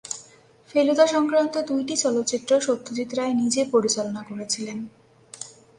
ফেলুদা 0.69 1.05
সংক্রান্ত 1.07 1.53
দুইটি 1.69 1.93
চলচ্চিত্র 1.97 2.51
সত্যজিৎ 2.61 3.09
রায় 3.13 3.33
নিজে 3.33 3.61
পরিচালনা 3.65 4.21
করেছিলেন। 4.23 4.77